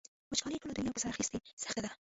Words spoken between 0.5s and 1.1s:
ټوله دنیا په سر